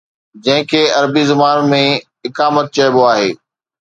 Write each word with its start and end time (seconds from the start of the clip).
جنهن 0.43 0.63
کي 0.69 0.81
عربي 0.99 1.21
زبان 1.31 1.57
۾ 1.73 1.81
اقامت 2.31 2.65
چئبو 2.79 3.01
آهي. 3.13 3.29